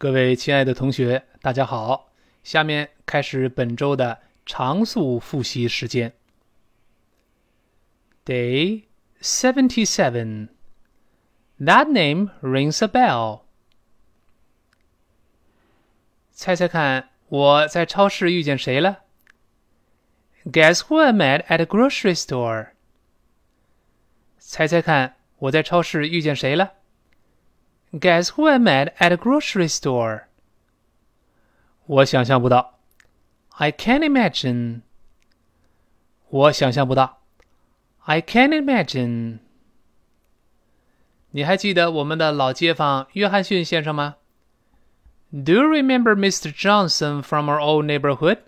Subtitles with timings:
[0.00, 2.12] 各位亲爱的同学，大家好！
[2.44, 6.12] 下面开始本周的常速复习时间。
[8.24, 8.84] Day
[9.20, 10.50] seventy-seven.
[11.58, 13.40] That name rings a bell.
[16.30, 19.00] 猜猜看，我在超市遇见谁了
[20.44, 22.68] ？Guess who I met at a grocery store?
[24.38, 26.74] 猜猜看，我在超市遇见谁了
[27.91, 30.23] ？Guess who I met at a grocery store?
[31.85, 32.79] 我想象不到。
[33.49, 34.81] I can't imagine.
[36.29, 37.21] 我想象不到。
[38.05, 39.39] I can't imagine.
[41.31, 44.15] 你还记得我们的老街坊约翰逊先生吗？
[45.31, 46.51] Do you remember Mr.
[46.51, 48.39] Johnson from our old neighborhood?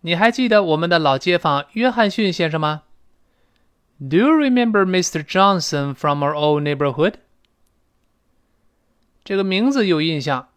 [0.00, 2.82] 你还记得我们的老街坊约翰逊先生吗？
[4.00, 5.22] Do you remember Mr.
[5.24, 7.14] Johnson from our old neighborhood?
[9.26, 10.48] 这个名字有印象，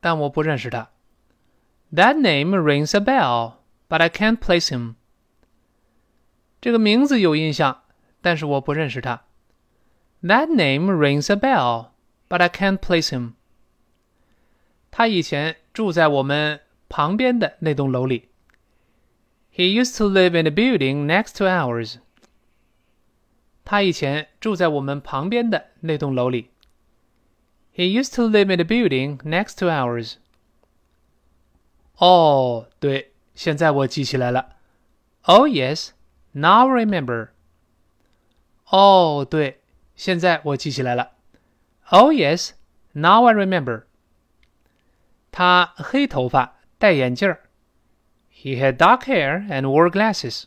[0.00, 0.90] 但我不认识他。
[1.92, 3.54] That name rings a bell,
[3.88, 4.94] but I can't place him.
[6.60, 7.82] 这个名字有印象，
[8.20, 9.24] 但是我不认识他。
[10.22, 11.90] That name rings a bell,
[12.28, 13.34] but I can't place him.
[14.90, 18.28] 他以前住在我们旁边的那栋楼里。
[19.54, 21.96] He used to live in a building next to ours.
[23.64, 26.50] 他以前住在我们旁边的那栋楼里。
[27.72, 30.16] He used to live in the building next to ours.
[31.98, 34.56] 哦，对，现在我记起来了。
[35.22, 35.90] Oh yes,
[36.32, 37.28] now I remember.
[38.66, 39.60] 哦，对，
[39.94, 41.12] 现在我记起来了。
[41.90, 42.50] Oh yes,
[42.92, 43.84] now I remember.
[45.30, 47.42] 他黑头发，戴眼镜儿。
[48.32, 50.44] He had dark hair and wore glasses.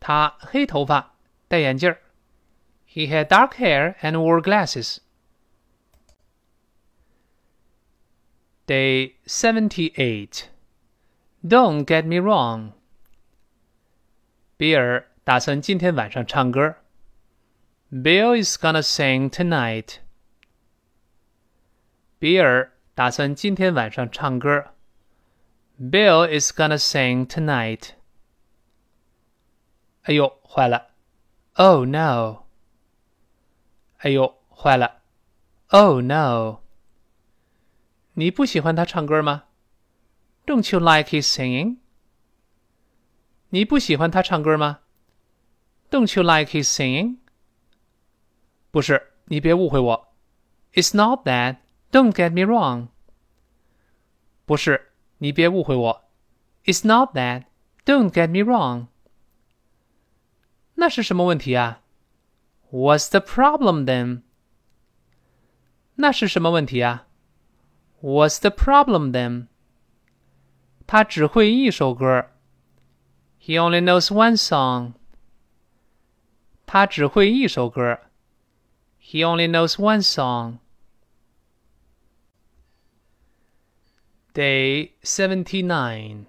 [0.00, 1.14] 他黑头发，
[1.48, 2.00] 戴眼镜儿。
[2.86, 4.98] He had dark hair and wore glasses.
[8.66, 10.50] Day 78.
[11.42, 12.72] Don't get me wrong.
[14.56, 16.76] 比尔打算今天晚上唱歌。
[17.90, 19.98] Bill is gonna sing tonight.
[22.18, 24.74] 比尔打算今天晚上唱歌。
[25.80, 27.90] Bill is gonna sing tonight.
[30.02, 30.88] 哎呦，坏了！
[31.54, 32.46] Oh no!
[33.98, 35.00] 哎呦，坏了！
[35.68, 36.60] Oh no!
[38.14, 39.44] 你不喜欢他唱歌吗？
[40.46, 41.76] Don't you like his singing？
[43.50, 44.80] 你不喜欢他唱歌吗？
[45.90, 47.18] Don't you like his singing？
[48.70, 50.14] 不是，你别误会我。
[50.74, 51.58] It's not that.
[51.90, 52.88] Don't get me wrong.
[54.44, 56.10] 不是，你别误会我。
[56.64, 57.44] It's not that.
[57.84, 58.88] Don't get me wrong.
[60.74, 61.82] 那是什么问题啊？
[62.70, 64.22] What's the problem then？
[65.94, 67.06] 那是什么问题啊
[68.02, 69.48] ？What's the problem then?
[70.86, 72.30] 他只会一首歌。
[73.40, 74.94] He only knows one song.
[76.66, 78.00] 他只会一首歌。
[79.00, 80.58] He only knows one song.
[84.34, 86.26] Day 79.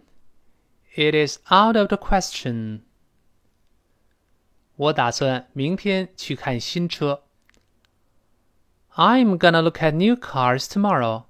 [0.95, 2.81] It is out of the question.
[4.75, 7.23] 我打算明天去看新车。
[8.95, 11.25] I'm gonna look at new cars tomorrow.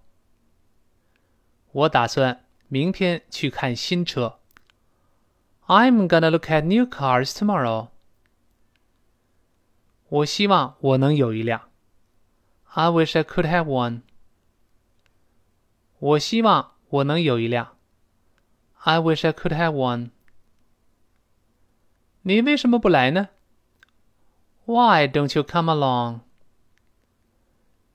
[1.73, 4.39] 我打算明天去看新车。
[5.67, 7.89] I'm gonna look at new cars tomorrow.
[10.09, 11.69] 我希望我能有一辆。
[12.73, 14.01] I wish I could have one.
[15.99, 17.75] 我希望我能有一辆。
[18.81, 20.11] I wish I could have one.
[22.23, 23.29] 你为什么不来呢？
[24.65, 26.21] Why don't you come along?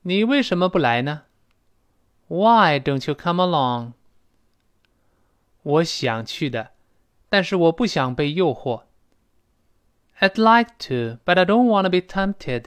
[0.01, 1.23] 你为什么不来呢
[2.29, 3.93] ？why don't you come along?
[5.63, 6.71] 我想去的，
[7.29, 8.83] 但是我不想被诱惑。
[10.19, 12.65] I'd like to, but I don't want to be tempted.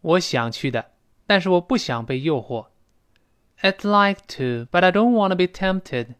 [0.00, 0.92] 我想去的，
[1.26, 2.66] 但是我不想被诱惑。
[3.62, 6.16] I'd like to, but I don't want to be tempted.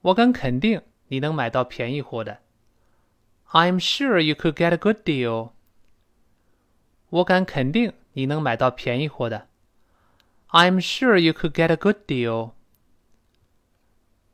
[0.00, 2.38] 我敢肯定你能买到便宜货的。
[3.50, 5.50] I'm sure you could get a good deal.
[7.10, 9.48] 我敢肯定你能买到便宜货的。
[10.50, 12.52] I'm sure you could get a good deal.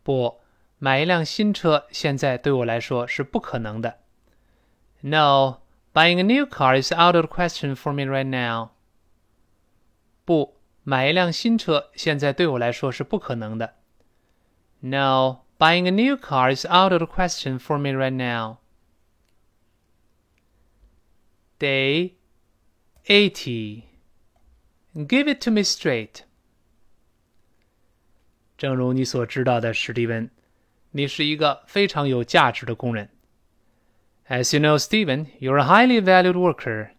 [0.02, 0.40] 不，
[0.78, 3.98] 买一辆新车现在对我来说是不可能的。
[5.00, 8.70] No, buying a new car is out of the question for me right now.
[10.24, 13.74] 不，买一辆新车现在对我来说是不可能的。
[14.80, 18.58] No, buying a new car is out of the question for me right now.
[21.58, 22.14] Day
[23.06, 23.84] 80.
[24.97, 26.21] Give it to me straight。
[28.57, 30.31] 正如你所知道的，史蒂文，
[30.89, 33.07] 你是一个非常有价值的工人。
[34.27, 36.89] As you know, Stephen, you're a highly valued worker。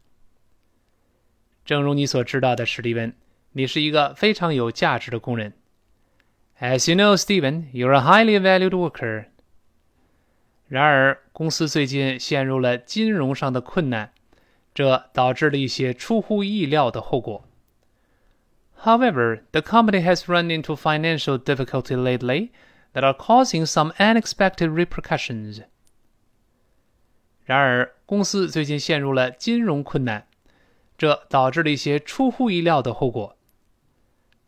[1.64, 3.12] 正如你所知道的，史蒂文，
[3.50, 5.54] 你是一个非常有价值的工人。
[6.60, 9.24] As you know, Stephen, you're a highly valued worker。
[10.68, 14.12] 然而，公司最近陷入了金融上的困难，
[14.72, 17.47] 这导致了一些出乎意料的后果。
[18.83, 22.51] However, the company has run into financial difficulty lately
[22.93, 25.63] that are causing some unexpected repercussions.
[27.45, 30.27] 然而，公司最近陷入了金融困难，
[30.97, 33.37] 这导致了一些出乎意料的后果。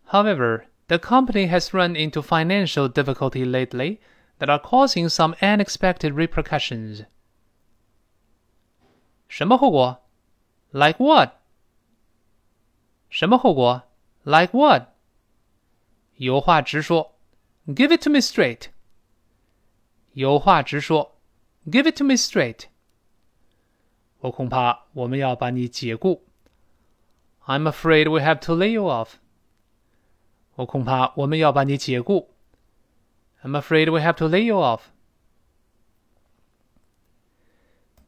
[0.09, 3.99] However, the company has run into financial difficulty lately
[4.39, 7.05] that are causing some unexpected repercussions.
[9.27, 10.03] 什么后果？
[10.71, 11.35] Like what？
[13.09, 13.83] 什么后果
[14.23, 14.89] ？like what?
[16.15, 17.15] 有话直说，
[17.67, 18.67] Give it to me straight.
[20.13, 21.17] 有话直说，
[21.65, 22.65] Give it to me straight.
[24.19, 26.23] 我恐怕我们要把你解雇。
[27.45, 29.15] I'm afraid we have to lay you off.
[30.55, 32.33] 我恐怕我们要把你解雇。
[33.43, 34.83] I'm afraid we have to lay you off.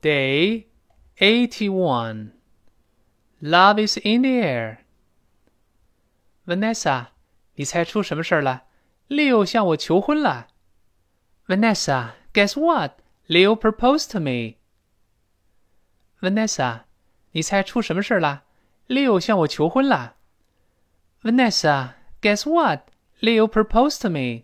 [0.01, 0.67] Day
[1.19, 2.31] 81.
[3.41, 4.77] Love is in the air.
[6.45, 7.07] Vanessa，
[7.55, 8.63] 你猜出什么事儿了？
[9.09, 10.47] Leo 向我求婚了。
[11.47, 16.81] Vanessa，guess what？Leo proposed to me。Vanessa，
[17.31, 18.43] 你猜出什么事儿了？
[18.87, 20.15] Leo 向我求婚了。
[21.21, 24.43] Vanessa，guess what？Leo proposed to me。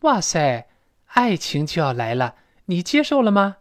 [0.00, 0.68] 哇塞，
[1.06, 2.36] 爱情就要来了，
[2.66, 3.58] 你接受了吗？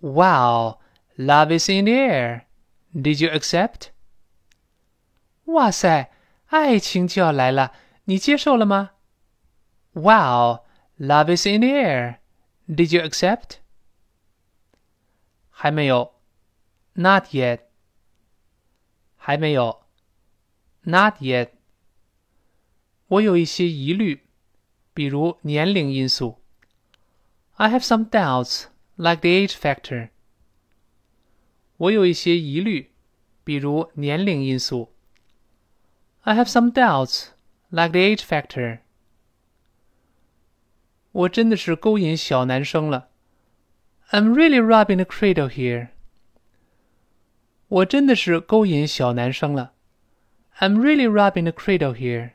[0.00, 3.88] Wow，love is in the air。Did you accept？
[5.51, 6.11] 哇塞，
[6.47, 7.73] 爱情就要来了，
[8.05, 8.91] 你接受了吗
[9.93, 10.65] ？Wow,
[10.99, 12.17] love is in the air.
[12.67, 13.57] Did you accept?
[15.49, 16.13] 还没有
[16.93, 17.61] ，Not yet.
[19.15, 19.81] 还没有
[20.81, 21.49] ，Not yet.
[23.07, 24.27] 我有一些疑虑，
[24.93, 26.39] 比如年龄因素。
[27.55, 30.09] I have some doubts, like the age factor.
[31.77, 32.91] 我有一些疑虑，
[33.43, 34.93] 比如年龄因素。
[36.22, 37.28] I have some doubts,
[37.70, 38.80] like the age factor.
[41.12, 43.08] 我真的是勾引小男生了。
[44.10, 45.88] I'm really robbing the cradle here.
[47.68, 49.72] 我真的是勾引小男生了。
[50.58, 52.32] I'm really robbing the cradle here.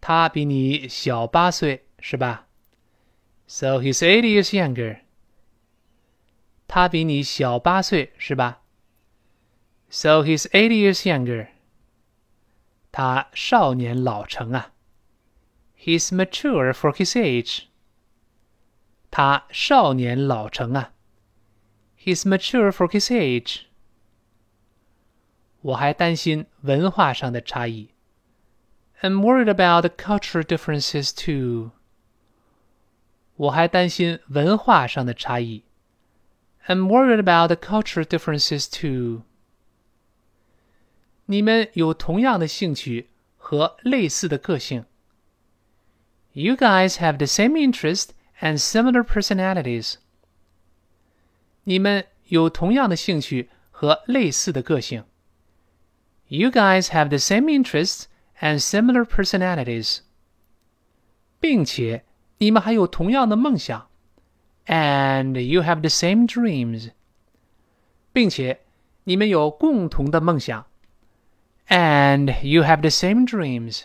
[0.00, 2.46] 他比你小八岁，是吧？
[3.46, 5.00] So he's eight years younger.
[6.66, 8.62] 他比你小八岁，是吧
[9.88, 11.48] ？so he's eight years younger.
[12.90, 14.72] 他少年老成啊。
[15.76, 17.64] He's mature for his age.
[19.10, 20.92] 他少年老成啊。
[21.98, 23.62] He's mature for his age.
[25.60, 27.90] 我还担心文化上的差异。
[29.00, 31.72] I'm worried about the cultural differences too.
[33.36, 35.64] 我还担心文化上的差异。
[36.66, 39.22] I'm worried about the cultural differences too.
[41.26, 44.84] 你们有同样的兴趣和类似的个性。
[46.32, 48.10] You guys have the same interest
[48.40, 49.96] and similar personalities.
[51.64, 55.04] 你们有同样的兴趣和类似的个性。
[56.26, 58.04] You guys have the same interests
[58.40, 60.00] and similar personalities.
[61.38, 62.04] 并且
[62.38, 63.88] 你们还有同样的梦想。
[64.66, 66.90] And you have the same dreams.
[68.12, 68.60] 并且
[69.04, 70.66] 你们有共同的梦想。
[71.67, 73.83] And you have the same dreams.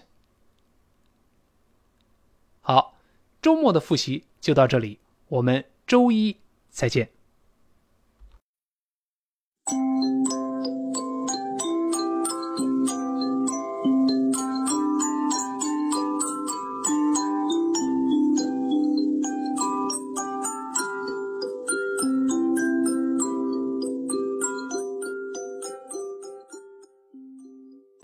[2.61, 2.97] 好，
[3.41, 4.99] 周末的复习就到这里，
[5.29, 6.37] 我们周一
[6.71, 7.12] 再见。